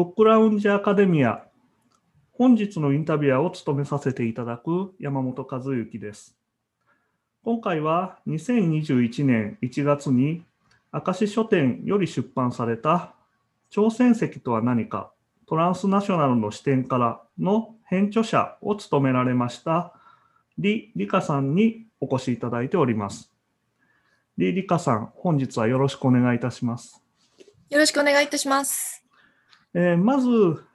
[0.00, 1.44] ブックラウンジアカデミア
[2.32, 6.38] 本日のインタビュアーを務めさせていただく山本和幸です。
[7.44, 10.42] 今回は2021年1月に
[10.90, 13.12] 明石書店より出版された
[13.68, 15.12] 朝鮮石とは何か
[15.46, 19.92] トランスナショナルの視点からの編著者を務められました
[20.56, 23.30] 李理香さんにお越しいただいております。
[24.38, 27.02] 李理香さん、本日はよろしくお願いいたします。
[27.68, 28.99] よろしくお願いいたします。
[29.74, 30.28] えー、まず、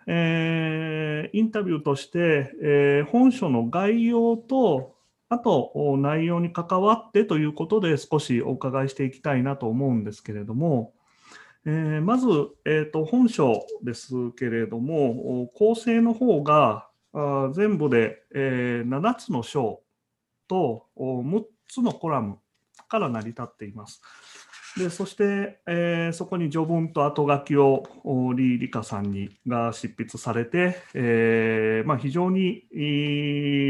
[0.08, 4.96] えー、インタビューとして、えー、本書の概要と、
[5.28, 10.94] あと内容に関わってということで少しお伺いしていきたいなと思うんですけれども、
[11.66, 12.28] えー、まず、
[12.64, 19.82] えーと、本書ですけれども、構成の方があ全部で、えー、7つの章
[20.48, 22.38] と6つのコラム
[22.88, 24.02] から成り立っています。
[24.78, 32.64] でそして、えー、そこに序文と後書きを李理香さんにが執筆されて、えーまあ、非常に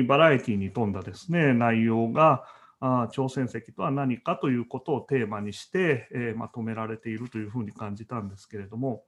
[0.08, 2.46] バラエティに富んだですね内容が
[2.80, 9.04] あ朝鮮石とは何かということをテーマにして、えー、まとめられているというふうに感じたんですけれども。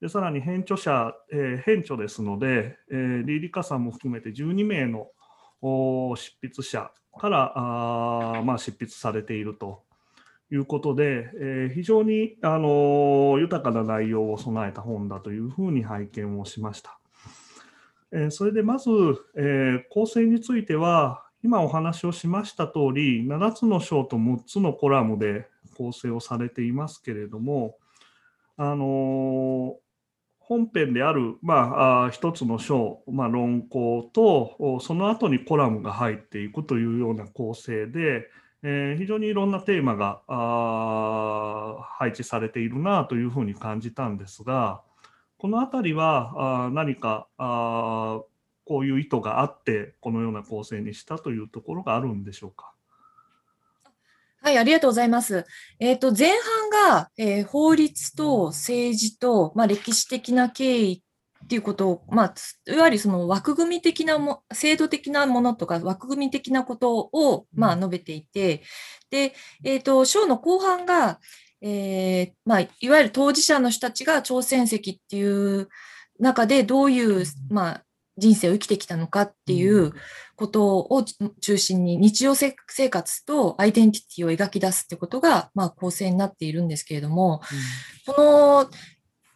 [0.00, 5.08] でさらに編著者、え、編著ですので、えー、李理香さんも含めて12名の
[6.16, 9.82] 執筆者からあ、まあ、執筆されていると。
[10.50, 16.98] いうことで、えー、非常に、あの豊かな内容を備えた本だというふうに拝見をしました。
[18.12, 18.90] えー、それでまず、
[19.36, 27.76] えー、構成については今お話をしました通り7つの章と6つのコラムで構成をされていますけれども、
[28.56, 29.76] あの
[30.38, 38.28] 本編である、まあ、一つの章、まあ、論考とその後にコラムが入っていくというような構成で、
[38.66, 40.22] えー、非常にいろんなテーマが
[41.98, 44.80] 配置されているなというふうに感じたんですが
[45.36, 48.22] この辺りはあ何かあ
[48.64, 52.72] こういう意図があってこのような構成にしたというところがあるんでしょうか？
[54.40, 55.46] はい、ありがとうございます。
[55.78, 61.02] えっ、ー、と、前半が、えー、法律と政治と、まあ、歴史的な経緯
[61.44, 62.34] っていうことを、まあ、
[62.72, 68.62] いわゆるその枠組み的なも、制度的なものとか枠組み的なことを、まあ、述べていて、
[69.10, 71.20] で、えっ、ー、と、章の後半が、
[71.60, 75.68] えー、まあ、いわゆる当事者の人たちが朝鮮石っていう
[76.18, 77.84] 中でどういう、まあ、
[78.16, 79.92] 人生を生きてきたのかっていう
[80.36, 81.04] ことを
[81.40, 82.54] 中心に日常生
[82.88, 87.40] 活とアイデンティティを描き出すってことが、まあ、構成になっているんですけれども、
[88.06, 88.70] うん、この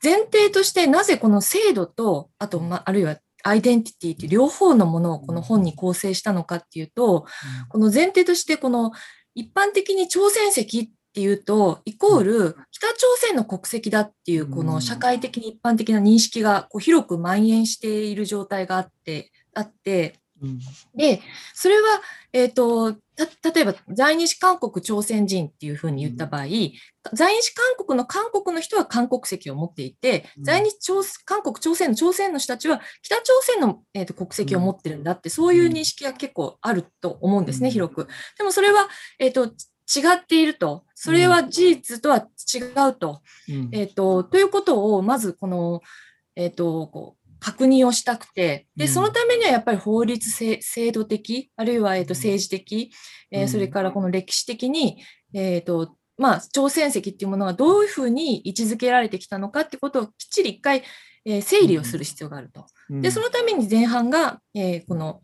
[0.03, 7.27] 前提としてなぜこの制度と、あと、まあ、あるいはアイデンティティっていう両方のものをこの本に構成したのかっていうと、
[7.69, 8.93] この前提としてこの
[9.35, 20.19] 一般的に朝鮮石っていうと、イコール北朝鮮の国籍だっていうこの社会的に一般的な認識がこう広く蔓延している状態があって、あって、
[20.95, 21.21] で、
[21.55, 22.01] それは、
[22.33, 26.45] えっ、ー、と、例えば在日韓国朝鮮人っていうふうに言った場合、
[27.13, 38.09] 在日韓国の韓国の人は韓国籍を持っていて、在日朝韓国朝鮮の朝鮮の人たちは北朝鮮の、えーと、国籍を持ってるんだって、そういう認識が結構あると思うんですね、広く。
[38.37, 38.89] でもそれは、
[39.19, 40.85] えっ、ー、と、違っていると。
[40.95, 42.59] それは事実とは違
[42.91, 43.23] うと。
[43.73, 45.81] えっ、ー、と、ということを、まずこの、
[46.37, 52.91] えっ、と、こう、確認をしたくて、で、そのためにはやっぱり法律制度的、あるいは、えっと、政治的、
[53.31, 55.03] えー、それからこの歴史的に、
[55.35, 60.83] えっ、と、まあ、朝鮮石っていうものがどういうふうに位置づけられてきたのかってことをきっちり一回、
[61.25, 62.67] えー、整理をする必要があると。
[62.91, 65.21] で、そのために前半が、えー、この、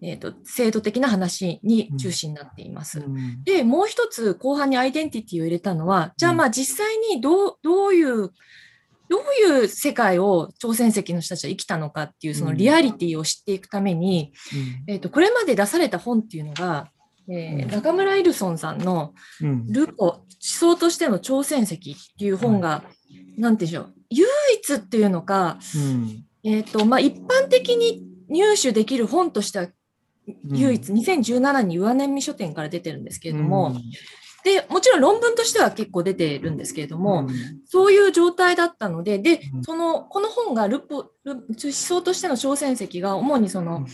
[0.00, 3.02] えーと、制度的な話に中心になっています。
[3.44, 8.30] で、もう一つ後半にアイデンティティを入れたのは、じゃあまあ実際にどうどういう
[9.08, 9.20] どう
[9.60, 14.32] いう世界を朝鮮石の人たちは生きたのかっていうそのリアリティを知っていくために、
[14.86, 16.90] うん、えーと、これまで出された本っていうのが、
[17.30, 21.78] えー、中村イルソンさんの「ルポ思想としての朝鮮石」っ
[22.18, 22.84] ていう本が、
[23.36, 29.68] 何、うん、て言うんでしょう唯一っていうのか、うん、えーとまあ、一般的に入手できる本としては
[30.50, 33.76] 唯一、2017年に上年見書店から出てるんですけれども、
[34.44, 43.86] で、もちろん論文としては結構出てるんですけれども、うん、そういう状態だったので、で、その、この本がルポ、ル思想としての小戦績が主にその、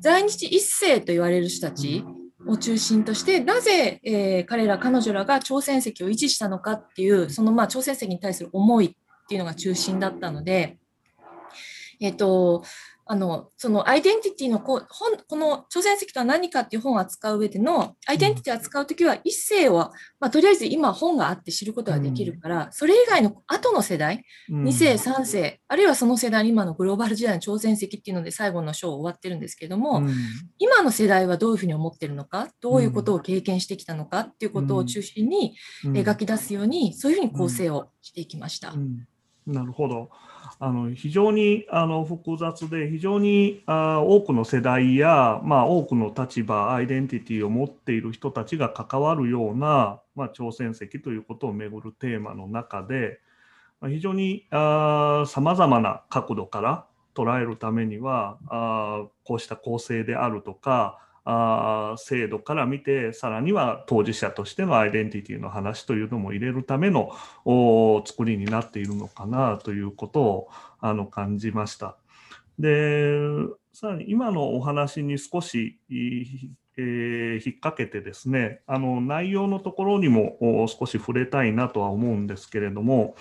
[0.00, 2.04] 在日一世と言われる人たち
[2.46, 10.78] を中心として、なぜ、えー、彼ら、彼女らが朝鮮石を維持したのかっていう、そのまあ朝鮮石に対する思いっていうのが中心だったので、
[12.00, 12.62] えっ、ー、と、
[13.08, 30.02] あの、そのアイデンティティのこ本、この朝鮮石とは何かっていう本を扱う上での、アイデンティティを扱うときは、一世は、まあ、とりあえず今本があって知ることができるから、それ以外の後の世代、2世、3世、あるいはその世代、今のグローバル時代の朝鮮石っていうので最後の章終わってるんですけども、
[30.58, 35.54] 今の世代はどういうふうに思ってるのか、どういうことを経験してきたのかっていうことを中心に
[35.84, 38.74] 描き出すように、そういうふうに構成をしていきました。
[39.46, 40.10] なるほど。
[40.58, 53.20] あの非常にあの複雑で非常にあ多くの世代や、まあ、多くの立場アイデンティティを持っている人たちが関わるような、まあ、朝鮮石ということをめぐるテーマの中で、
[53.80, 67.10] まあ、非常にさまざまな角度から捉えるためにはあこうした構成であるとかあ制度から見てさらには当事者としてのアイデンティティの話というのも入れるための
[68.06, 70.48] 作りになっているのかなということを
[70.80, 71.96] あの感じました。
[72.60, 73.18] で
[73.72, 83.16] さらに今のお話に少し、えー、引っ掛けてですねあの内容のところにも少し触れたいなとは思うんですけれども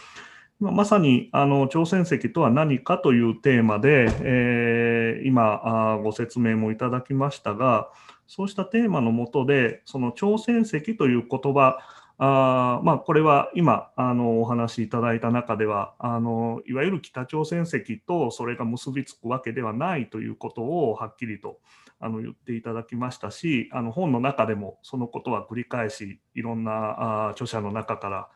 [0.59, 7.89] まさにあの朝鮮石とは何かというテーマで、えー、今あご説明もいただきましたが
[8.25, 11.79] そうしたテーマのもとでその朝鮮石という言葉
[12.17, 21.59] あまあ、これは今あのお話しいただいた中ではあのいわゆる北朝鮮石とそれが結びつくわけではないということをはっきりと
[21.99, 28.29] あの言っていただきましたしあの本の中でもそのことは繰り返しいろんなあ著者の中から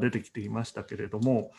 [0.00, 1.50] 出てきていましたけれども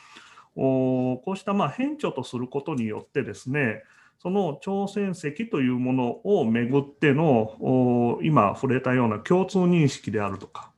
[0.55, 3.83] こうしたまあ変著とすることによってですね
[4.21, 10.71] その朝鮮石というものをめぐっての今触れたような共通認識であるとか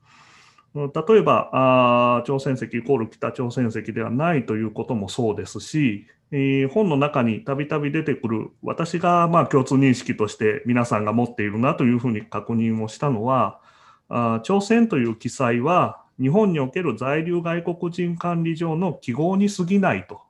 [0.75, 13.60] 例えば朝鮮石イコール北朝鮮石ではないということもそうですし、本の中にたびたび出てくる私がまあ共通認識として皆さんが持っているなというふうに確認をしたのは
[14.44, 20.22] 朝鮮という記載は日本における在留外国人管理上の記号に過ぎないと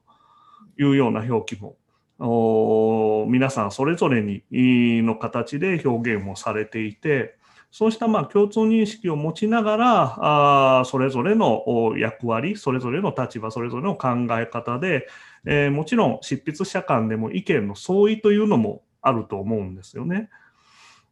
[0.77, 1.75] いうような表記も
[3.27, 7.35] 皆さんそれぞれにの形で表現もされていて
[7.71, 15.07] そうしたまあ共通認識を持ちながらあそれぞれの役割それぞれの立場それぞれの考え方で、
[15.45, 20.29] え、もちろん執筆者間でも意見の相違というのもあると思うんですよね。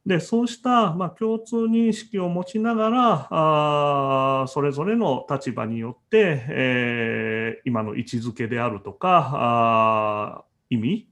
[0.06, 11.10] でそうしたまあ共通認識を持ちながらあそれぞれの立場によって、えー、今の位置づけであるとかあ意味、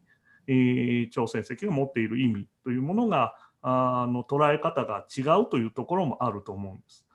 [0.48, 7.06] えー、朝鮮石が持っている意味というものがあの捉え方が違うというところもあると思うんです。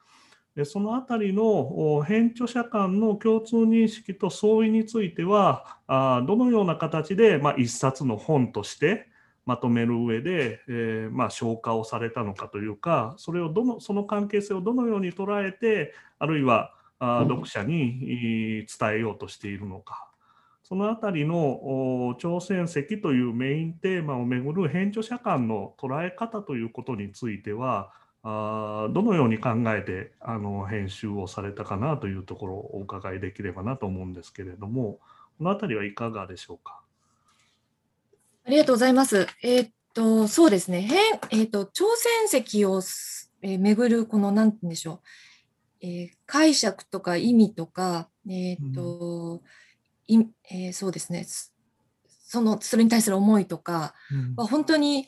[0.56, 9.06] でそのあたりの編著者間の共通認識と相違についてはあどのような形で、まあ、一冊の本として
[9.48, 20.06] まとめる上で、えー、まあ、消化をされたのかというかそれをどのその関係性をどのように捉えてあるいはあ読者に伝えようとしているのか
[20.64, 27.90] そのあたりの朝鮮石というメインテーマをめぐる編著者間の捉え方ということについては
[28.22, 34.98] あどのように考えてあの編集をされたかなというところをお伺いできればなと思うんですけれども
[35.38, 36.82] このあたりはいかがでしょうか？
[38.48, 39.26] ありがとうございます。
[39.42, 40.80] えー、っと、そうですね。
[40.80, 40.98] 変、
[41.38, 41.84] えー、っと、朝
[42.30, 42.80] 鮮石を、
[43.42, 45.02] えー、巡る、この、なんて言うんでしょ
[45.82, 45.86] う。
[45.86, 49.42] えー、解釈とか意味とか、えっと、
[50.08, 51.26] うん、いえー、そうですね。
[52.24, 53.92] その、それに対する思いとか
[54.36, 55.06] は、本当に、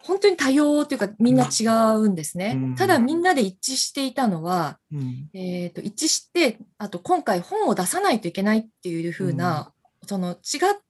[0.00, 1.64] 本当に多様というか、みんな違
[1.96, 2.52] うんですね。
[2.54, 9.71] うん、ただ、みんなで一致していたのは、うん、えっと、一致して、あと、今回本を出さないといけないっていうふうな
[10.06, 10.38] その違っ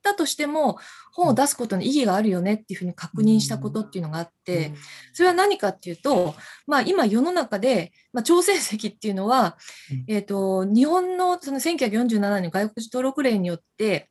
[0.02, 0.78] たとしても
[1.12, 4.73] 本を出すことに意義があるよねっていうふうに確認したことっていうのがあって、
[5.12, 6.35] それは何かっていうと、
[6.66, 9.59] まあ、今世の中で、まあ、朝鮮石っていうのは、
[10.09, 14.09] えーと、日本のその1947年の外国人登録令によって、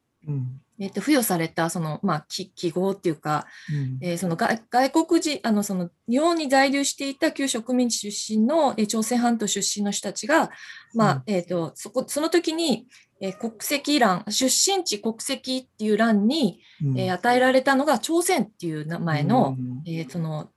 [0.81, 4.59] えー、と付与されたその、まあ、記号っていうか、うん、えー、その外
[4.91, 10.49] 国人あのその日本に在留していた旧植民地出身の、えー、朝鮮半島出身の人たちが、
[10.95, 12.87] まあえーと、そこその時に、
[13.21, 20.49] えー、国籍欄出身地国籍っていう欄に、うん、えー、与えられたのが朝鮮っていう名前の,、えー、その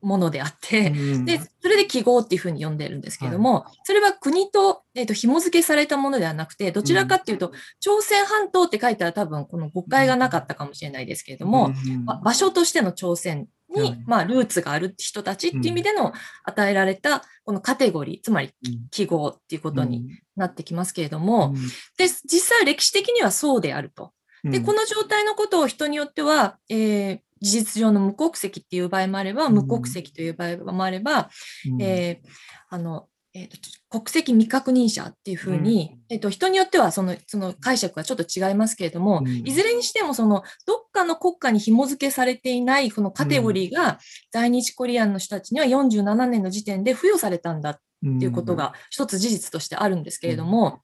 [0.00, 16.12] ものであって、うん、で、それで記号っていうふうに呼んでるんですけども、はい、それは国と、えっ、ー、と、紐付けされたものではなくて、どちらかっていうと、うん、朝鮮半島って書いたら多分この誤解がなかったかもしれないですけれども、うんま、場所としての朝鮮に、まあ、ルーツがある人たちっていう意味での
[16.44, 18.52] 与えられた、このカテゴリー、つまり
[18.90, 21.54] 記号っていうことになってきますけれども、
[21.96, 24.12] で、実際歴史的にはそうであると。
[24.44, 31.30] で、この状態のことを人によっては、えー、事実上の無国籍っていう場合もあれば、無国籍という場合もあれば、
[31.70, 32.28] うん、えー、
[32.70, 33.56] あの、えーと、
[34.00, 43.98] 国籍未確認者っていうふうに、うん、えーと、人によってはそのその解釈がちょっと違いますけれども、うん、いずれにしてもそのどっかの国家に紐付けされていないこのカテゴリーが
[44.32, 50.80] 在日コリアンの人たちには47年の時点で付与されたんだっていうことが一つ事実としてあるんですけれども、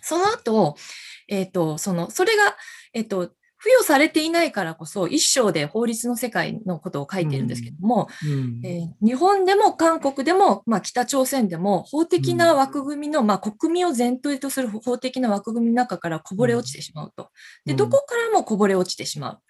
[0.00, 0.76] その後、
[1.28, 2.56] えっ、ー、と、その、それが、
[2.92, 3.32] えっ、ー、と、
[3.66, 8.30] 付与されていないからこそ、一章で法律の世界のことを書いてるんですけども、うん。
[8.30, 17.30] うん、えー、日本でも韓国でも、まあ、北朝鮮でも、法的な枠組みの、まあ、国民を前提とする法的な枠組みの中からこぼれ落ちてしまうと。
[17.64, 19.40] で、どこからもこぼれ落ちてしまう。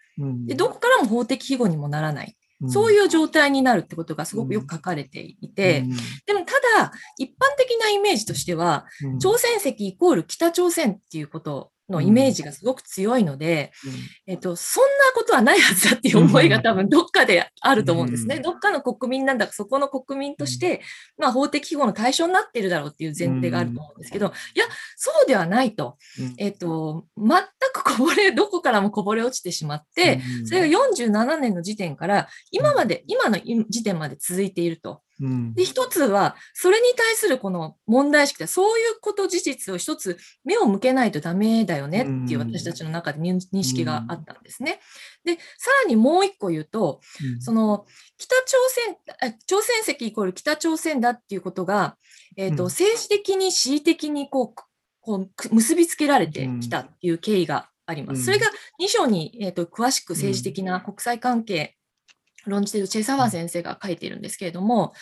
[0.47, 2.35] で、どこからも法的庇護にもならない。
[2.69, 5.85] そういう状態になるってことがすごくよく書かれていて、
[6.25, 8.87] でもただ、一般的なイメージとしては、
[9.21, 18.37] 朝鮮石イコール北朝鮮っていうことのイメージがすごく強いので、うん、えっと、そんなことはないはずだっていう思いが多分どっかであると思うんですね。
[18.37, 20.81] うん、どっかの国民なんだか、そこの国民として、
[21.19, 24.65] まあ、法的保護の対象になっているだろうっていう前提があると思うんですけど、いや、
[24.97, 25.97] そうではないと。
[26.39, 27.29] えっと、全
[27.73, 33.39] くこぼれ、 どこからもこぼれ落ちてしまって、それが47年の時点から、今まで、今の
[33.69, 35.03] 時点まで続いていると。
[35.55, 44.81] で、一つは、それに対するこの問題意識で、そういうこと事実を一つ目を向けないとダメだよねっていう私たちの中で認識があったんですね。
[45.25, 47.01] で、さらにもう一個言うと、
[47.41, 47.87] その、
[48.19, 51.97] 北朝鮮、朝鮮石イコール北朝鮮だっていうことが、
[52.37, 54.63] えっ、ー、と、政治的に恣意的にこう、
[55.01, 58.25] こう結びつけられてきたっていう経緯があります。
[58.25, 58.47] それが
[58.81, 61.77] 2章に、えーと詳しく政治的な国際関係
[62.47, 64.93] 論じているチェ・サワ先生が書いているんですけれども、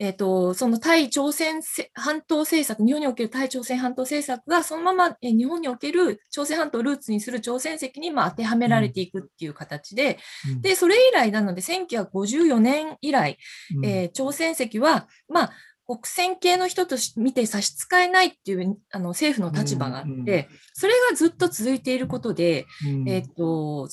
[0.00, 1.60] えっ、ー、と、その対朝鮮
[1.92, 10.18] 半島政策、日本における対朝鮮半島政策がそのまま、え日本における朝鮮半島をルーツにする朝鮮石にまあ当てはめられていくっていう形で、
[10.50, 13.36] うん、で、それ以来なので、1954年以来、
[13.76, 15.52] うん、えー、朝鮮石は、まあ、
[15.90, 23.88] 国選系の人と見て差し支えないっていうあの政府の立場があって、うんうん、それがずっと続いていることで、うん、えっ、ー、と、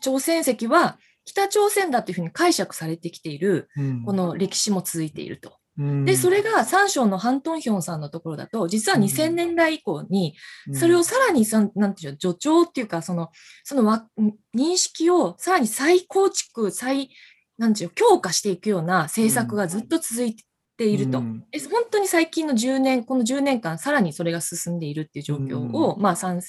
[0.00, 3.68] 朝鮮石は北朝鮮だというふうに解釈されてきている、
[4.06, 5.58] この歴史も続いていると。
[6.06, 10.34] で、それが三章のハン・トンヒョンさんのところだと、実は2000年代以降に、
[10.72, 13.28] それをさらに、なんていうの、助長っていうか、その、
[13.64, 14.00] その
[14.56, 17.10] 認識をさらに再構築、再、
[17.58, 20.47] なんていう強化していくような政策がずっと続いて
[20.86, 21.20] いると。
[21.20, 21.44] 本
[21.90, 26.40] 当に最近の10年、この10年間、さらにそれが進んでいるっていう状況を、まあ3、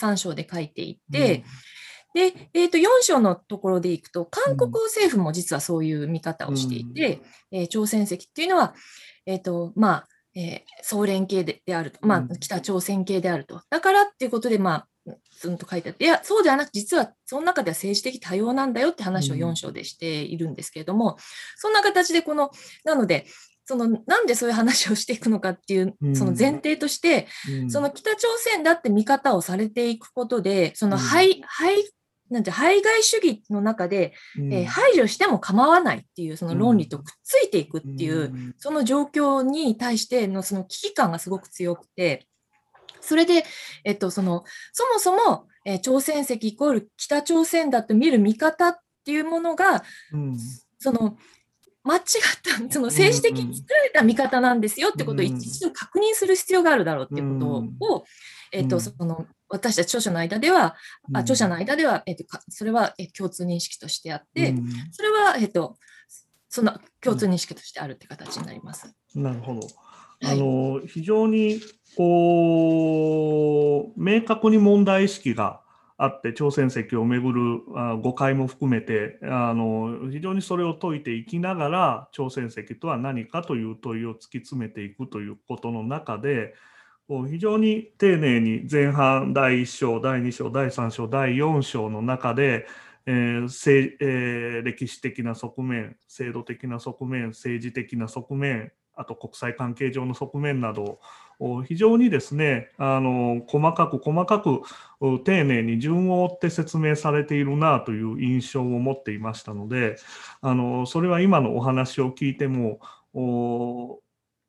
[0.00, 1.44] 3章で書いていて、
[2.14, 7.20] で、えー、と4章のところでいくと、韓国政府も実はそういう見方をしていて、
[7.52, 8.74] うん、えー、朝鮮石っていうのは、
[9.26, 13.62] えーとまあえー、総連系であると、まあ、北朝鮮系であると。
[13.70, 14.86] だからっていうことで、まあ、
[15.40, 21.16] ずんと書いてあって、いや、そうではなく、実はその中では政治的多様なんだよって話を4章でしているんですけれども、うん、
[21.56, 22.50] そんな形で、この、
[22.84, 23.26] なので、
[23.70, 31.76] そのなんでそういう話をしていくのかっていう、その前提として、うん、その北朝鮮だって見方をされていくことで、その排、排
[32.30, 42.26] なんて排外主義の中で、うん、えー、排除しても構わないっていうその論理とくっついていくっていう、うん、その状況に対してのその危機感がすごく強くて、
[43.00, 43.44] それで、
[43.84, 50.36] えっと、そのそもそも、えー、朝鮮石イコール北朝鮮だと見る見方っていうものが、うん、
[50.80, 51.16] その
[51.90, 52.02] 間違っ
[52.68, 57.46] たその政治的に作られた見方なんですよってことを一度確認する必要があるだろうっていうこと
[57.94, 58.04] を、
[58.52, 60.76] えっと、その私たち著者の間では、
[61.08, 65.76] うん、あ著者の間では、えっと、それは共通認識としてあって、うん、それは、えっと、
[66.48, 68.94] その共通認識としてあるって形になります。
[69.14, 69.60] なるほど。
[70.22, 71.60] あの、はい、非常に
[71.96, 75.62] こう明確に問題意識が
[76.02, 77.60] あって朝鮮石をめぐる
[78.00, 86.54] 誤解も含めてあの非常にそれを解いていきながら朝鮮石とは何かという問いを突き詰めていくということの中で
[87.28, 92.66] 非常に丁寧に前半第1章第2章第3章第4章の中で、
[93.04, 100.98] えーえー、歴史的な側面制度的な側面政治的な側面あと国際関係上の側面など
[101.66, 104.60] 非常にですねあの細かく細かく
[105.24, 109.96] 丁寧に順を追って説明されているなという印象を持っていましたので
[110.42, 112.80] あのそれは今のお話を聞いても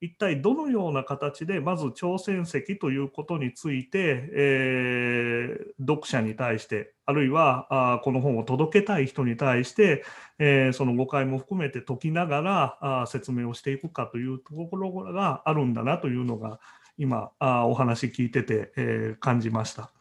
[0.01, 10.03] 一体どのような形でまず朝鮮石ということについて、えー、読者に対してあるいはあこの本を届けたい人に対して、
[10.39, 16.59] えー、その誤解も含めて解きながらあ説明をしていくかというところがあるんだなというのが
[16.97, 19.91] 今あお話聞いてて、えー、感じました。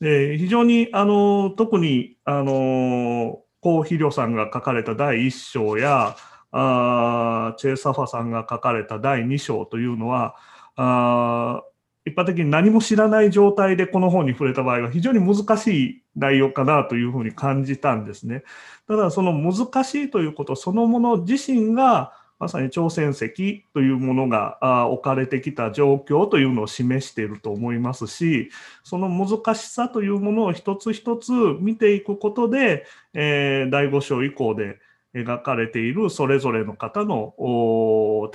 [0.00, 6.16] で非常にあの特にあのコウ・ヒリョさんが書かれた第1章や
[6.52, 10.36] あチェ・サファさんが書かれた第2章というのは
[10.76, 11.62] あ
[12.06, 18.42] 一般的に何も知らない状態でこの本に触れた場合は非常に難しい内容かなというふうに感じたんですね。
[18.88, 28.50] ただその難しいということそのもの自身がまさに朝鮮石というものが置かれてきた状況というのを示していると思いますし
[28.82, 34.78] その難しさというものを一つ一つ見ていくことで、えー、第5章以降で
[35.14, 37.34] 描かれているそれぞれの方の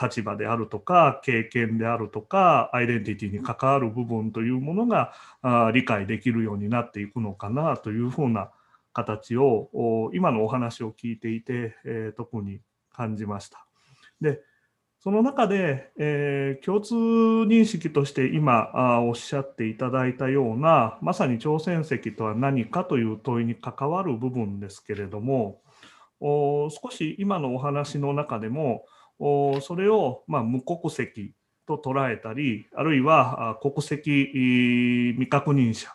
[0.02, 5.14] 立場であるとか経験であるとかアイデンティティに関わる部分というものが
[5.74, 8.52] 理解できるようになっていくのかなというふうな
[8.94, 13.66] 形を今のお話を聞いていて、え、特に感じました。
[14.22, 14.42] で
[15.00, 25.62] その中で、えー、共通認識として今あおっしゃっていただいたようなまさに朝鮮石とは何かという問いに関わる部分ですけれども
[26.22, 28.86] 少し今のお話の中でも
[29.20, 31.34] それをま無国籍
[31.68, 35.90] と捉えたりあるいは国籍未確認者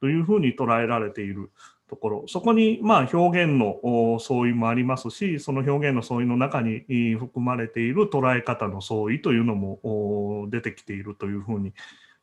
[0.00, 1.50] というふうに捉えられている
[1.88, 2.24] ところ。
[2.26, 6.80] そこにま表現の相違もありますしその表現の相違の中に
[7.14, 11.72] 含まれている捉え方の相違というのも出てきているというふうに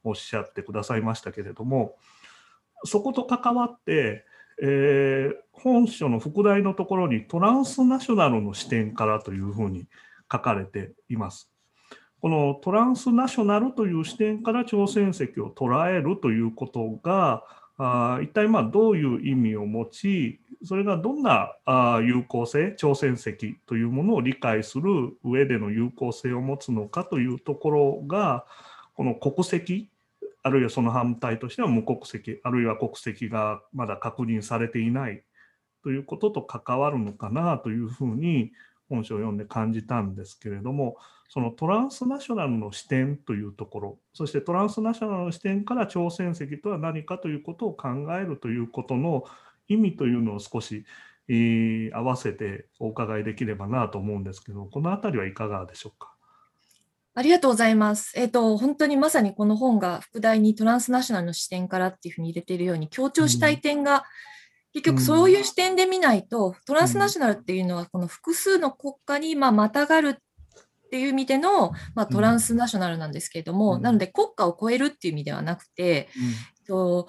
[0.03, 1.95] おっしゃってくださいましたけれども
[2.83, 4.25] そこと関わって
[4.61, 9.87] えー、本書の副題のところにトランスナショナルの視点からというふうに
[10.31, 11.49] 書かれています。
[12.21, 17.43] このトランスナショナルという視点から朝鮮石を捉えるということが
[17.77, 28.45] あ一体まあどういう意味を持ちそれがどんなあ有効性朝鮮石というものを理解する上での有効性を持つのかというところが
[28.95, 29.89] この国籍
[30.43, 35.23] あるいはその反対としては無国籍あるいは国籍がまだ確認されていない
[35.83, 38.51] ということと関わるのかなというふうに
[38.89, 40.97] 本書を読んで感じたんですけれども
[41.29, 49.23] そのトランスナショナルの視点というところそしてトランスナショナルの視点から朝鮮石とは何かということを考えるということの
[49.67, 50.85] 意味というのを少し、
[51.27, 56.12] えー、合わせてお伺いできればなと思うんですけどこの辺りはいかがでしょうか？
[57.15, 58.11] ありがとうございます。
[58.15, 64.01] えっ、ー、と、本当にまさにこの本が副題にトランスナショナルの視点からっていうふうに入れているように強調したい点が、うん、
[64.73, 76.09] 結局そういう視点で見ないと、トランスナショナルっていうのはこの複数の国家にまあまたがるっていう意味での、まあ、トランスナショナルなんですけれども、うん、なので国家を超えるっていう意味ではなくて、
[76.59, 77.07] うん、と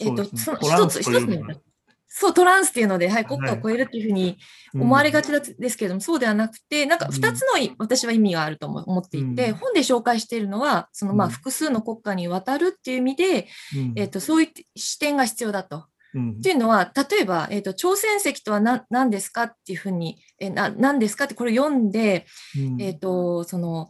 [0.00, 1.54] えっ、ー、と、その一つ、一つの
[2.14, 4.36] そう、トランスっていうので、はい、国家を超えるっていうふうに
[4.74, 15.86] 思われがちですけれども、うん、そうではなくて、なんか2つの、私は意味があると思っていて、うん、本で紹介しているのは、そのまあ複数の国家に渡るっていう意味で、うん、えーと、そういう視点が必要だと。
[16.14, 22.26] っていうのは、例えば、えーと、朝鮮石とは何何ですかっていうふうに、えー、な何ですかってこれ読んで、
[22.78, 23.88] えっ、ー、と、その、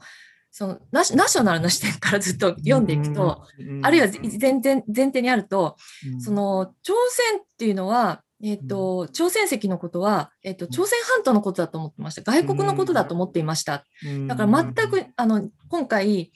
[0.55, 3.43] そのナショナルな視点からずっと読んでいくと、
[3.83, 5.77] あるいは前前前提にあると、
[6.21, 12.31] その朝鮮っていうのは、えーと、朝鮮石のことは、えーと、朝鮮半島のことだと思ってました。
[12.31, 13.85] 外国のことだと思っていました。
[14.29, 16.33] だから全くあの今回、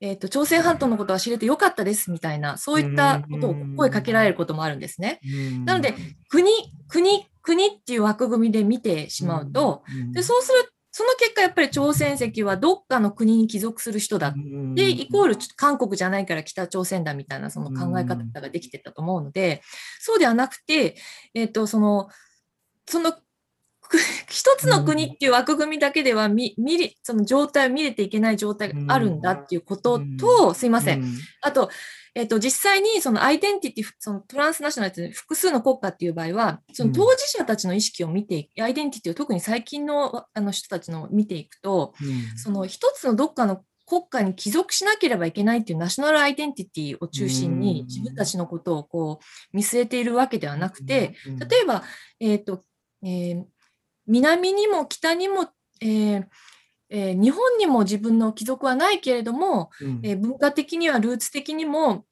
[0.00, 5.18] えーと、朝鮮半島のことは知れてよかったですみたいな、そういったことを声かけられることもあるんですね。
[5.64, 5.94] なので、
[6.28, 6.48] 国、
[6.86, 14.32] 国、国っていう枠組みで見てしまうと、でそうするその結果、やっぱり朝鮮石はどっかの国に帰属する人だ。
[14.74, 19.60] で、イコール韓国じゃないから北朝鮮だみたいなその考え方ができてたと思うので、
[20.00, 20.96] そうではなくて、
[21.34, 22.08] えっ、ー、と、その、
[22.88, 23.12] その、
[24.28, 31.04] 一つの国っていう枠組みだけでは見、見その状態を見れていけない状態があるんだっていうことと、すいません。
[31.42, 31.70] あと、
[32.14, 51.84] えっと、実際にそのアイデンティティ、そのトランスナショナルって複数の国家っていう場合は、その当事者たちの意識を見ていく、うん、アイデンティティを特に最近のあの人たちのを見ていくと、うん、その一つのどっかの国家に帰属しなければいけないっていうナショナルアイデンティティを中心に自分たちのことをこう見据えているわけではなくて、例えば、
[52.18, 52.64] えっ、ー、と、
[53.04, 53.44] えー、
[54.06, 55.48] 南にも北にも、
[55.80, 56.24] えー
[56.88, 62.04] えー、日本にも自分の帰属はないけれども、うん、えー、文化的にはルーツ的にも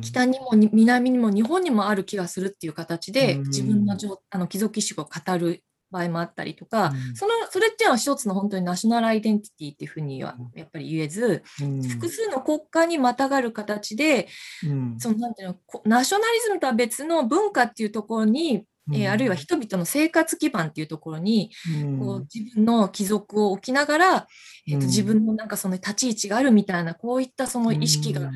[0.00, 3.96] 北にも南にも日本にもある気がするっていう形で、自分の
[4.30, 14.28] あの貴族意識を語る場合もあったりとか、うん、そのそれっていうのは一つの本当にナショナルアイデンティティっていうふうにはやっぱり言えず、うん、複数の国家にまたがる形で、
[14.68, 21.50] うん、そのなんていうのナショナリズムとは別の文化っていうところにえー、あるいは人々の生活基盤っていうところに、
[21.98, 24.26] こう自分の帰属を置きながら、
[24.68, 28.30] えーと自分のなんかその立ち位置があるみたいなこういったその意識が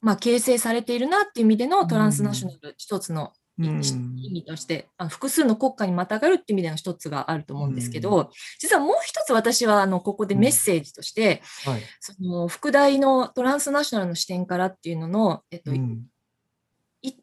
[0.00, 3.78] まあ、形成されているなっていう意味でのトランスナショナル一つの意うん。
[3.78, 11.80] 味として、あの複数の国家にまたがるっていう意味での一つがあると思うんですけど、実はもう一つ私はあのここでメッセージとして、はい。
[12.00, 15.76] その副題のトランスナショナルの視点からっていうのの、えっとうん。
[15.76, 15.80] い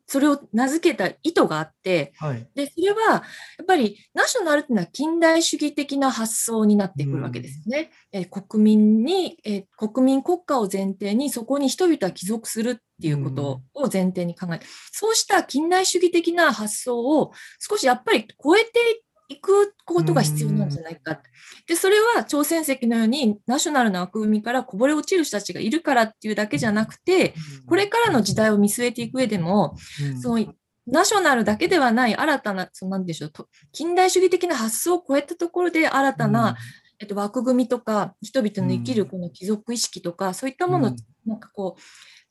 [0.08, 2.48] それを名付けた意図があって、はい。
[2.56, 3.24] で、それは、
[3.58, 7.92] やっぱり、ナショナルっていうのは近代主義的な発想になってくるわけですよね。
[8.12, 19.04] えー国民に、えー国民国家を前提に、そこに人々は帰属するっていうことを前提に考えて、そうした近代主義的な発想を少しやっぱり超えてい
[19.40, 21.22] くことが必要なんじゃないか。
[21.68, 27.34] で、それは朝鮮石のようにナショナルな枠組みからこぼれ落ちる人たちがいるからっていうだけじゃなくて、
[27.68, 30.22] これからの時代を見据えていく上でも、うん。
[30.22, 30.54] その
[30.86, 36.58] ナショナルだけではない新たな、そのなんでしょう、と近代主義的な発想を超えたところで新たな、
[37.00, 41.82] えっと、枠組みとか、人々の生きるこの貴族意識とか、そういったものを、なんかこう、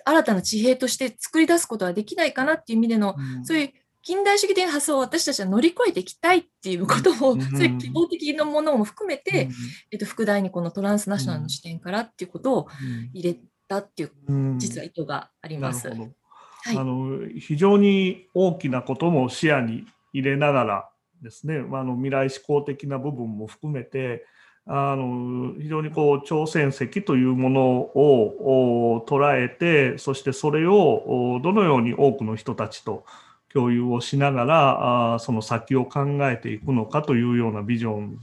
[0.05, 3.45] 新たな地平として作り出すことはできないかなっていう意味での、うん。
[3.45, 7.41] そういう近代主義的な発想を私たちは乗り越えていきたいっていうことを、うん。
[7.57, 9.49] そういう希望的なものも含めて、
[9.91, 12.69] えっと、副題にこのトランスナショナルの視点からっていうことを
[13.13, 13.39] 入れ
[13.69, 14.59] たっていう、うん。
[14.59, 15.89] 実は意図があります。
[15.89, 16.77] はい。
[16.77, 20.89] あの非常に大きなことも視野に入れながら
[21.23, 24.25] ですね、まあ、あの未来志向的な部分も含めて
[24.67, 33.05] あの非常にこう朝鮮石というものをお捉えてそしてそれをおどのように多くの人たちと
[33.53, 38.19] 共有をしながらあその先を考えていくのかというようなビジョン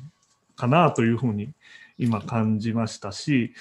[0.55, 1.51] かなというふうに
[1.97, 3.53] 今感じましたし、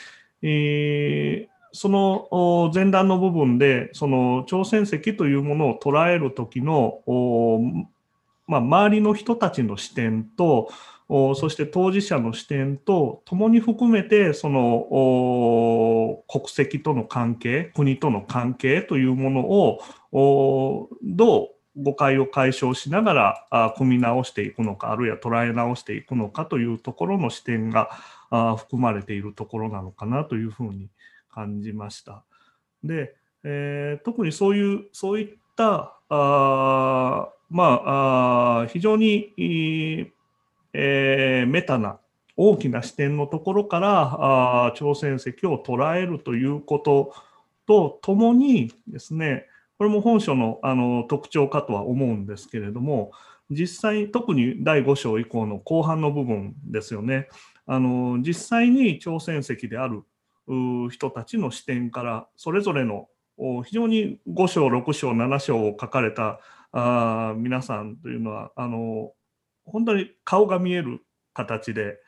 [0.42, 7.60] えーその前段の部分でその朝鮮石というものを捉える時のお
[8.46, 10.70] まあ、周りの人たちの視点と
[11.10, 19.80] おそして当事者の視点とともに含めてそのお国籍との関係国との関係というものを
[20.12, 21.48] おどう
[21.82, 27.90] 誤解を解消しながらあ組み直していくのかあるいは捉え直していくのかというところの視点が
[28.30, 30.88] あ含まれているところなのかなというふうに
[31.32, 32.24] 感じました。
[32.82, 33.14] で、
[33.44, 39.32] えー特にそういうそういったあまああ非常に、
[40.72, 41.98] えーメタな
[42.36, 47.12] 大きな視点のところからあ朝鮮石を捉えるということ
[47.66, 49.46] とともにですね
[49.78, 53.12] これも本書のあの特徴かとは思うんですけれども
[53.50, 57.28] 実際特に第5章以降の後半の部分ですよね。
[57.66, 60.02] あの実際に朝鮮石である
[60.90, 63.08] 人たちの視点からそれぞれの
[63.64, 66.40] 非常に5章6章7章を書かれた
[66.72, 69.12] あ皆さんというのはあの
[69.64, 71.02] 本当に顔が見える
[71.34, 71.98] 形で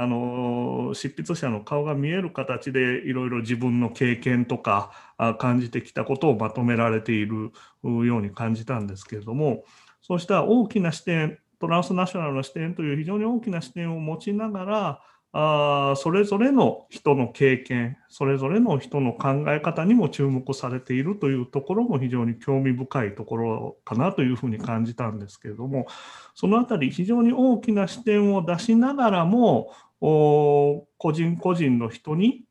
[0.00, 4.92] あの執筆者の顔が見える形でいろいろ自分の経験とか
[5.38, 7.50] 感じてきたことをまとめられている
[7.82, 9.64] ように感じたんですけれども
[10.00, 25.86] そうした大きな視点トランスナショナルな視点という非常に大きな視点を持ちながらあーそれぞれの人の経験それぞれの人の考え方にも注目されているというところも非常に興味深いところかなというふうに感じたんですけれども
[26.34, 32.44] そのあたり非常に大きな視点を出しながらも個人個人の人に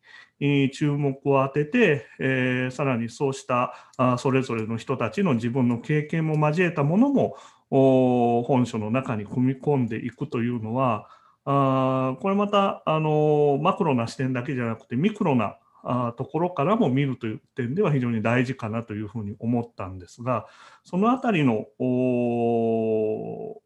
[0.73, 7.37] 注目を当てて、えーさらにそうしたあそれぞれの人たちの自分の経験も交えたものも
[7.69, 11.07] お本書の中に組み込んでいくというのは
[11.45, 20.45] あこれまたあのマクロな視点だけじゃなくてミクロなあところからも見るという点では非常に大事かなというふうに思ったんですが
[20.83, 23.61] そのあたりのお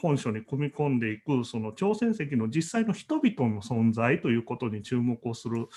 [0.00, 5.68] 本書に組み込んでいくその朝鮮石の実際の人々の存在ということに注目をする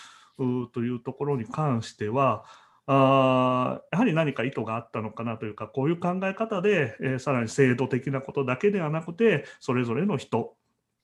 [0.73, 2.45] というところに関しては
[2.85, 10.55] あやはり何か意図があったのかなというかこういう考え方で、えーさらに制度的なことだけではなくてそれぞれの人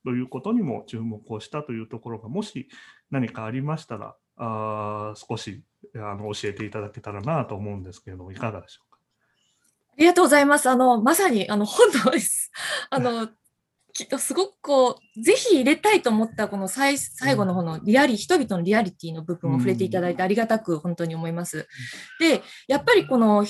[0.06, 2.68] ということにも注目をしたというところがもし
[3.12, 5.64] 何かありましたらあ少し
[5.96, 8.93] あの教えていただけたらなと思うんですけれどもいかがでしょうか？
[9.94, 10.70] ありがとうございます。
[10.70, 12.52] あの、まさに、あの、本当です。
[12.90, 13.30] あの、
[13.94, 21.68] きっとすごくこう、ぜひ入れたいと思ったこの最最後の方のリアリ、人々のリアリティの部分を触れていただいてありがたく本当に思います。
[22.20, 23.46] で、やっぱりこの、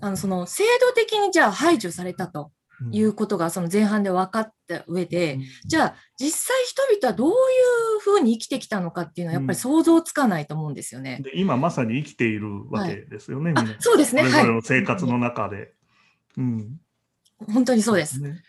[0.00, 2.52] あの、その制度的にじゃあ排除されたと
[2.90, 11.20] いうことがその前半で分かった上で、じゃあ実際人々はどういうふうに生きてきたのかっていうのはやっぱり想像つかないと思うんですよね。
[11.22, 14.22] で今まさに生きているわけですよね、あみんなそうですね。
[14.22, 14.46] はい。
[14.46, 15.72] の生活の中で。
[16.36, 16.80] うん、
[17.52, 18.20] 本当にそうです。
[18.20, 18.42] ね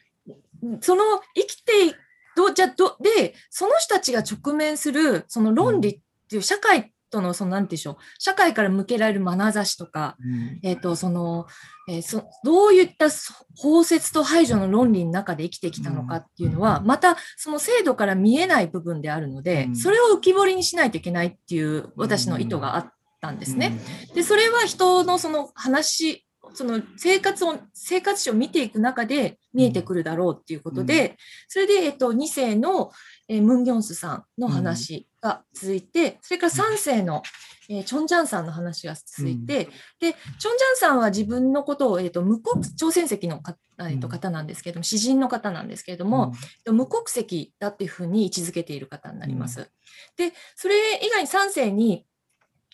[0.81, 1.03] その
[1.35, 1.93] 生きてい
[2.35, 10.59] どじゃどでその人たちが直面するその論理っていう社会との、その、なんていうんでしょう、社会から向けられる眼差しとか、うん。
[10.63, 11.47] えっ、と、その、
[11.89, 13.07] えーそ、どういった
[13.55, 19.75] 包摂と排除の論理の中で生きてきたのかっていうのは、また、その制度から見えない部分であるので、うん。
[19.75, 22.91] それを浮き彫りにしないといけないっていう私の意図があっ
[23.21, 23.79] たんですね。
[24.13, 31.17] で、それは人のその話、その生活を、生活史を見ていく中で見えてくるだろうっていうことで、
[31.47, 32.91] それで、えっと、2世の、
[33.27, 37.21] えームンギョンスさんの話が続いて、それから3世の、
[37.69, 44.11] えーチョンジャンさんの話が続いて、で、チョンジャンさんは自分のことを、えっと、無国、朝鮮籍のか、えっと、うん。
[44.11, 49.69] 方なんですけれども、詩人の方なんですけれども、えっと無国籍だっていうふうに位置づけている方になります。
[50.15, 52.05] で、それ以外に3世に、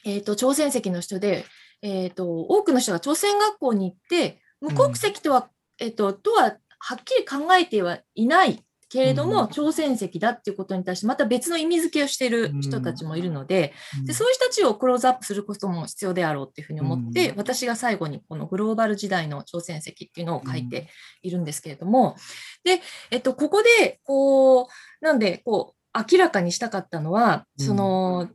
[0.05, 1.45] えっと、朝鮮籍の人で、
[1.81, 8.63] えっと、多くの人が朝鮮学校に行って、無国籍とは、えっと、とははっきり考えてはいない
[8.93, 13.73] けれども、うん朝鮮籍だっていうことに対して、また別の意味付けをしている人たちもいるので、
[14.05, 20.87] でそういう人たちをクローズアップすることも必要であろうっていうふうに思って、うん私が最後にこのグローバル時代の朝鮮籍っていうのを書いて
[21.23, 22.15] いるんですけれども、
[22.63, 24.67] で、えっと、ここで、こう、
[25.01, 27.65] なんで、こう、明らかにしたかったのは、うん。
[27.65, 28.29] その、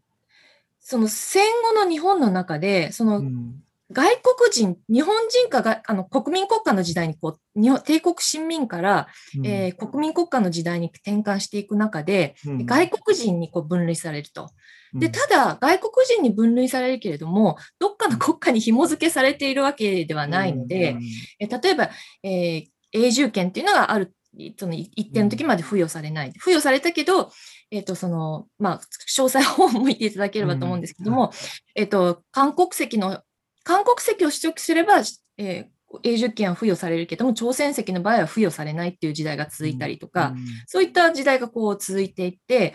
[0.81, 9.09] その戦後の日本の中で、そのうん外国人、日本人かがあの国民国家の時代にこう日本帝国新民から、
[9.45, 12.67] えー国民国家の時代に転換していく中で、うん。
[12.67, 14.51] 外国人にこう分類されると。
[14.93, 15.13] で、うん。
[15.13, 20.97] ただ、外国人に分類されるけれども、どっかの国家に紐付けされているわけではないので、
[21.39, 21.91] え例えば、
[22.23, 24.15] えー永住権っていうのがある、
[24.59, 26.33] その一定の時まで付与されない。
[26.33, 27.31] 付与されたけど、
[27.71, 28.81] えっ、と、その、まあ、
[29.15, 31.33] 詳細を 見ていただければと思うんですけども、
[31.75, 33.21] えっ、と、韓国籍の、
[33.69, 35.03] 韓国籍を取得すれば、
[35.37, 40.35] えー永住権は付与されるけども、朝鮮籍の場合は付与されないっていう時代が続いたりとか、
[40.67, 42.75] そういった時代がこう続いていって、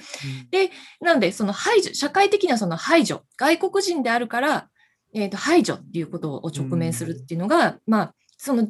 [0.99, 4.67] なので、その排除、社会的なその排除、外国人であるから、
[5.13, 8.67] えー、と排除っていうことを直面するっていうのが、まあ、その、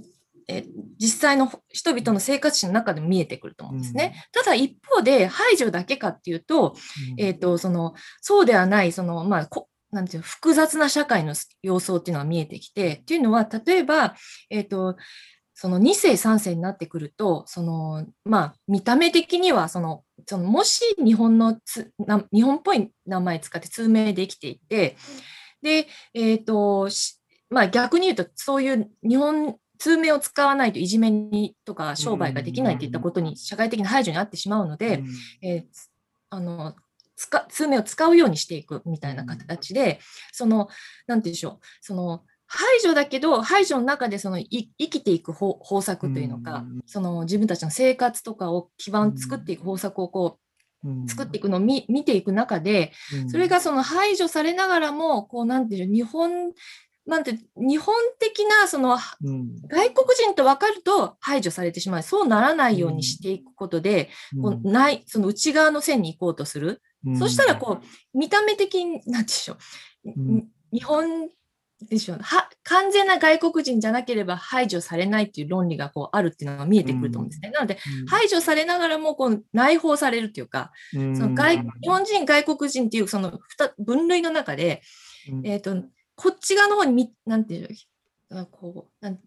[0.49, 0.65] えー
[0.99, 4.25] 実際の人々の生活史の中でも見えてくると思うんですね。
[4.31, 6.75] ただ一方で排除だけかっていうと、
[7.17, 14.15] えー、とそのそうではないその、まあ、こなんていうの複雑な社会の様相っていうのが見えてきてっていうのは例えば、
[14.49, 14.97] えー、と
[15.53, 24.97] その2世3世になってくるとその、まあ、見た目的にはそのそのもし日本のつな日本っぽい名前使って通名できていて
[25.61, 35.03] で、えーとしまあ、逆に言うとそういう日本通名を使わないといじめにとか商売ができないといったことに社会的な排除にあってしまうので、
[35.41, 35.63] えー
[36.33, 36.73] あの
[37.23, 39.99] 使通名を使うようにしていくみたいな形で、
[40.31, 40.67] その、
[41.07, 46.81] なんて言うんでしょう、その、排除だけど、排除の中でそのい生きていく方方策というのか、うん。
[46.85, 50.39] その自分たちの生活とかを基盤作っていく方策をこ
[50.83, 52.91] う作っていくのを見見ていく中で、
[53.31, 56.51] それがその排除されながらも、こうなんていうの日本、
[57.07, 58.97] なんて日本的なその
[59.67, 62.03] 外国人と分かると排除されてしまう。
[62.03, 64.09] そうならないようにしていくことで、
[64.41, 66.81] こうない、その内側の線に行こうとする。
[67.17, 69.57] そしたら、こう、見た目的に、なんでしょ
[70.05, 70.09] う。
[70.09, 70.47] うん。
[70.71, 71.29] 日本
[71.89, 72.19] でしょう。
[72.19, 72.49] は。
[72.63, 77.51] 完全な外国人じゃなければ排除されないっていう論理がこうあるっていうのが見えてくると思うんですね。
[77.51, 84.81] なので、排除されながらもこう内包されるっていうか、その外日本人、外国人っていうその二分類の中で、
[85.43, 85.75] えっ、と、
[86.15, 87.69] こっち側の方にみ、なんていう
[88.31, 89.17] の、こう、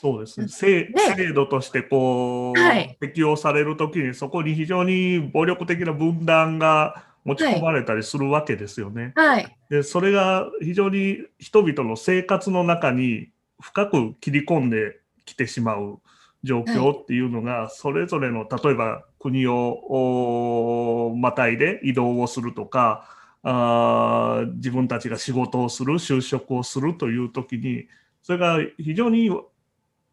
[0.00, 0.48] そうですね。
[0.48, 0.88] 制
[1.34, 2.96] 度としてこう、はい。
[3.00, 9.12] 適用されるときにそこに非常に暴力的な分断が持ち込まれたりするわけですよね。
[9.14, 13.28] はい、でそれが非常に人々の生活の中に
[13.60, 16.00] 深く切り込んできてしまう
[16.42, 23.04] 状況っていうのが、それぞれの例えば国をおまたいで移動をするとか
[23.42, 27.86] あー自分たちが仕事をする就職をするという時に
[28.22, 29.30] それが非常に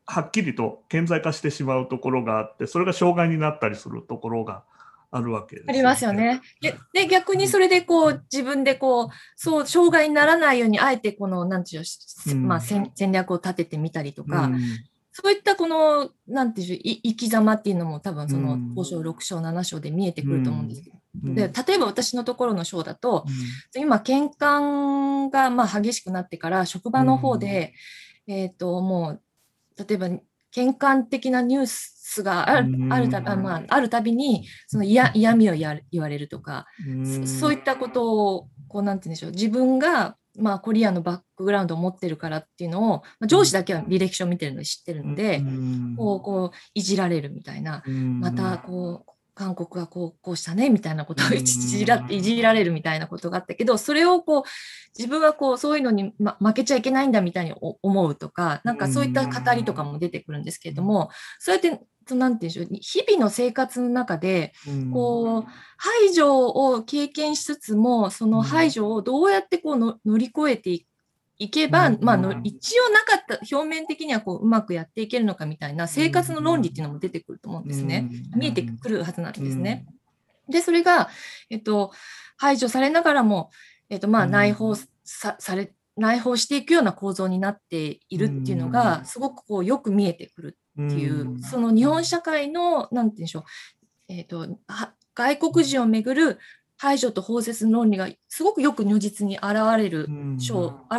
[0.07, 4.63] はっきりと顕在化してしまうところがあってそれが障害になったりするところが
[5.11, 6.13] あるわけです、ありますよ。
[6.13, 6.41] ね。
[6.61, 11.83] でで、逆にそれでこう、自分でこう、そう、障害にならないように、あえてこの、なんていう
[12.27, 14.59] のまあ、戦戦略を立ててみたりとか、うん。
[15.13, 18.73] そういったこの、なんていう生き様っていうのも多分そのうん。
[18.75, 21.35] 5章、6章、7章で見えてくると思うんですけど、うん。
[21.35, 23.25] で例えば私のところの章だと、
[23.75, 27.73] 今、喧嘩がまあ激しくなってから、職場の方で、
[28.27, 29.21] えっ、と、もう、
[29.77, 30.07] 例えば、
[30.53, 32.93] 喧嘩的なニュースがあるうん。
[32.93, 37.05] あるたあまあ、あるたびに、その嫌嫌味をや言われるとか、うん。
[37.05, 45.45] そそういったことを、こう、なんて言うんでしょう、自分が、まあ、コリアのバックグラウンドを持ってるからっていうのを、まあ、上司だけは履歴書を見てるので知ってるので、
[45.95, 47.83] こう、こう、いじられるみたいな、
[48.19, 54.43] また、こう、韓国はこうこうしたねみたいなことをいじらいじられるみたいなことがあったけどそれをこう
[54.97, 61.69] 自分はこうそういうのに、ま、負けちゃいけないんだみたいに思うとかなんかそういった語りとかも出てくるんですけれどもそうやって
[62.15, 64.53] なんて言うんでしょう日々の生活の中で
[64.91, 70.87] こう排除を経験しつつもその排除をどうやってこうの乗り越えていく
[71.39, 78.09] いけば、まあの、一応なかった、表面的にはこううまくやっていけるのかみたいな生活の論理っていうのも出てくると思うんですね。
[78.35, 79.85] 見えてくるはずなんですね。
[80.49, 81.09] で、それが、
[81.49, 81.91] えっと、
[82.37, 83.51] 排除されながらも、
[83.89, 93.43] えっと、まあ内包さされ、内包していくような構造になっているっていうのが、すごくこうよく見えてくるっていう、その日本社会の、なんて言うんでしょう、
[94.09, 94.47] えっと、
[95.13, 96.39] 外国人をめぐる
[96.77, 100.07] 排除と包摂の論理がすごくよく如実に現れる
[100.39, 100.97] 章、うん、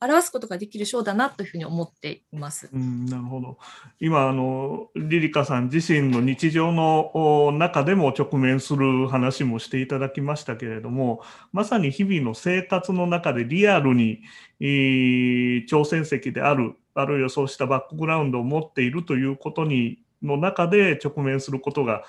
[0.00, 2.70] 表すことができる章だなというふうに思っています。
[2.72, 3.58] うん、なるほど。
[3.98, 14.20] 今あのリリカさん自身の日常の中でも直面する話もしていただきましたけれども、まさに日々の生活の中でリアルに、
[14.60, 22.04] えー、挑戦席である、あるいはそうしたバックグラウンドを持っているということにの中で直面することが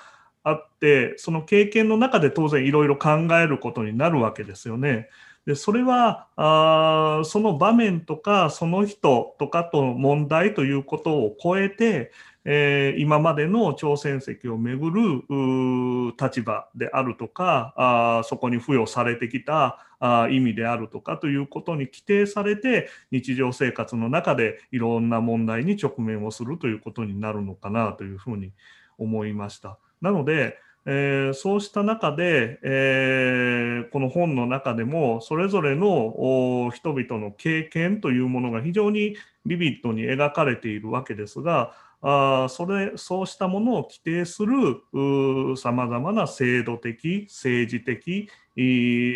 [0.46, 5.08] あってその経験の中で当然いろいろ考えることになるわけですよね。
[5.44, 12.12] でそれはあその場面とかその人とかとの問題ということを超えて、
[12.44, 28.52] えー、今までの挑戦席をめぐる立場であるとかあそこに付与されてきたあ意味であるとかということに規定されて日常生活の中でいろんな問題に直面をするということになるのかなというふうに
[28.96, 29.78] 思いました。
[30.00, 48.28] なので、えー、そうした中で、えー、この本の中でもそれぞれの人々の経験というものが非常にビビッドに描かれているわけですがあそれそうしたものを規定するさまざまな制度的政治的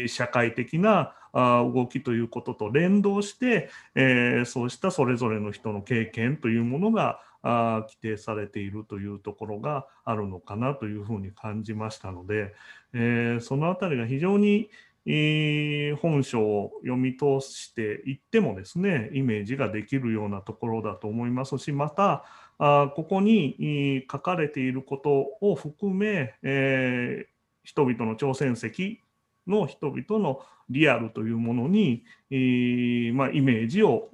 [0.08, 12.54] 社会的な動きということと連動して、えー、そうしたそれぞれの人の経験というものがあ規定されているというところがあるのかなというふうに感じましたので、
[12.92, 14.70] えー、その辺りが非常に、
[15.06, 22.24] えー、本書を読み通していってもですねイメージができるようなところだと思いますしまた
[22.58, 27.26] あここに書かれていることを含め、えー、
[27.64, 29.00] 人々の挑戦席
[29.46, 34.08] の人々のリアルというものに、えーまあ、イメージを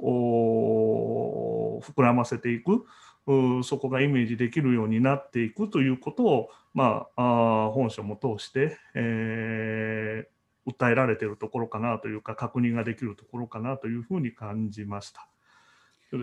[1.82, 2.86] 膨らませていく。
[3.64, 15.26] そこがイメージできるようになっていくということを、まあ、あ本書も通して、えー、訴えられているところかなというか確認ができるところかなというふうに感じました。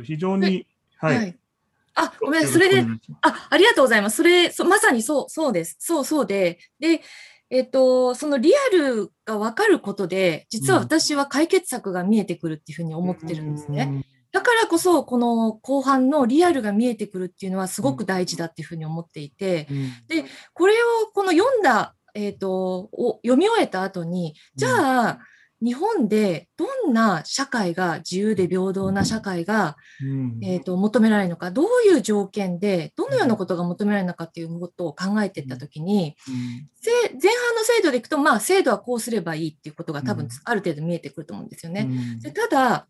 [0.03, 0.65] 非常に、
[0.97, 1.37] はい、はい
[1.95, 2.85] あ、ごめん、それで、
[3.21, 4.17] あ、ありがとうございます。
[4.17, 5.75] それ、そまさにそう、そうです。
[5.79, 7.01] そうそうで、で、
[7.49, 14.05] えっ、と、そのリアルが分かることで、実は私は解決策が見えてくるっていうふうに思ってるんですね。
[14.33, 20.77] だからこそ、この後半のリアルが見えてくるっていうのはすごく大事だっていうふうに思っていて、うん、で、これを
[21.13, 25.19] この読んだ、えっ、ー、と、を読み終えた後に、じゃあ、
[25.63, 36.35] 日本でどんな社会が自由で平等な社会が、うん、えーと、求められるのかどういう条件でどのようなことが求められるのかっていうことを考えていったときに、うん、
[36.83, 41.87] 前半の制度でいくと、まあ、制度はこうすればいいっていうことが多分ある程度見えてくると思うんですよね。
[42.21, 42.87] でただ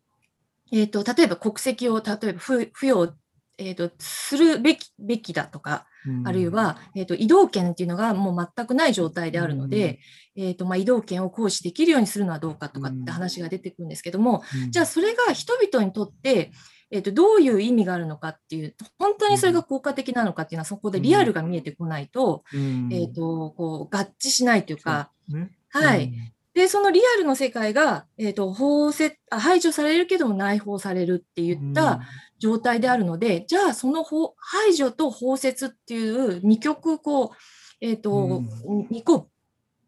[0.74, 3.14] えーと、例えば国籍を例えば付与、
[3.58, 10.00] えーと、するべきべきだとか、うん、あるいは、えーと、移動権っていうのがもう全くない状態であるので、
[10.36, 16.50] うん、えーとまあ、移動権を行使できるようにするのはどうかとかって話が出てくるんですけども、うん、じゃあそれが人々にとって、
[16.90, 25.12] えーと、どういう意味があるのかっていう本当にそれが効果的なのかっていうのはそこでリアルが見えてこないと,、えー、とこう合致しないというか。
[25.28, 26.12] ね、はい、
[26.54, 28.54] で、そのリアルの世界が、えっ、ー、と、
[29.30, 32.00] 排除されるけども内包されるって言った
[32.38, 34.04] 状態であるので、うん、じゃあその
[34.38, 37.30] 排除と包摂っていう二極、こう、
[37.80, 39.28] えっ、ー、と、うん、二個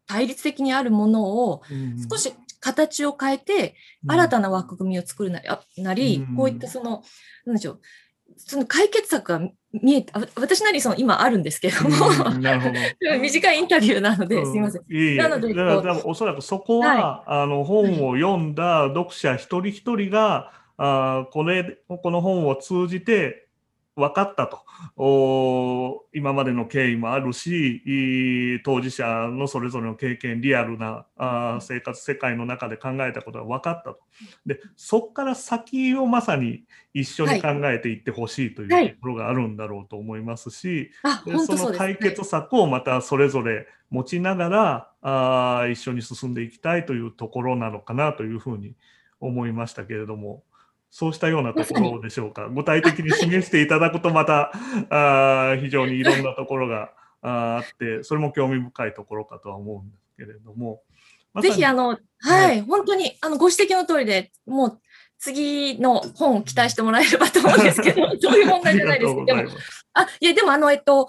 [0.07, 1.61] 対立的にあるものを
[2.09, 5.31] 少し形を変えて、新たな枠組みを作る
[5.77, 7.01] なり、うん、こういったその、
[7.45, 7.81] なんでしょう、
[8.35, 9.49] その解決策が
[9.81, 11.89] 見えた、私なりその今あるんですけども、
[12.33, 12.75] うん、なるほど。
[13.19, 14.83] 短いインタビューなので、すみません。
[14.89, 23.46] いいなので、だからおそらくそこは、はい、あの本を読んだ読者一人一人が、あこれこの本を通じて
[23.97, 26.05] 分かったと。
[26.13, 33.99] 今までの経緯もあるし当事者のそれぞれの経験リアルなあ生活世界の中で考えたことが分かったと。
[34.45, 48.75] でそこから先をまさに一緒に考えていってほしいというところがあるんだろうと思いますし、はいはい、その解決策をまたそれぞれ持ちながらあ一緒に進んでいきたいというところなのかなというふうに
[49.19, 50.43] 思いましたけれども。
[50.89, 52.49] そうしたようなところでしょうか。
[52.49, 54.51] 具体的に示していただくとまた
[54.89, 60.81] あ非常にいろんなところがあって、それも興味深いところかとは思うんですけれども。
[61.33, 64.81] ま、ぜひあの、はい、はい、本当にあのご指摘の通りで、もう
[65.19, 69.49] 次の本を期待してもらえればと思うんですけど、 そういう問題じゃないですけど、でも、
[69.93, 71.07] あ、いや、でもあの、えっと、うん、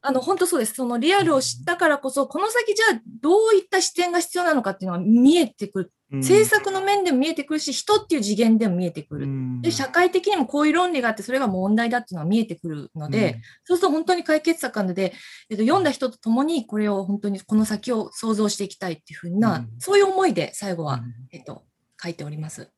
[0.00, 0.74] あの、本当そうです。
[0.74, 5.92] そのリアルを知ったからこそ、この先じゃあどういった視点が必要なのかっていうのは見えてくる。
[6.10, 9.26] 政策の面でも見えてくるし、人っていう次元でも見えてくる。
[9.62, 15.12] で、社会的にもこういう論理があって、それが問題だっていうのは見えてくるので、そうすると本当に解決策なので、
[15.50, 21.00] えっと、読んだ人と共にこれを本当にこの先を想像していきたいっていうふうな、そういう思いで最後は、
[21.32, 21.64] えっと、
[22.00, 22.70] 書いております。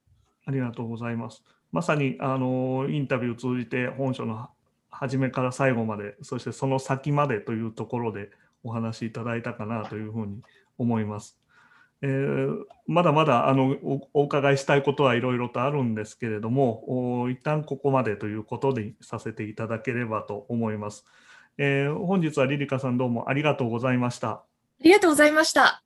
[0.47, 1.45] ありがとうございます。
[1.73, 4.49] まさにあのインタビューを通じて本書の
[4.89, 8.31] 初めから最後まで、そしてその先までというところで
[8.65, 10.41] お話しいただいたかなというふうに
[10.79, 11.39] 思います。
[12.03, 13.77] えー、まだまだあの
[14.15, 21.05] お伺いしたいことはいろいろとあるんですけれども、一旦ここまでということにさせていただければと思います。
[21.59, 24.29] えー、本日はリリカさんどうもありがとうございました。
[24.29, 24.45] あ
[24.83, 25.86] りがとうございました。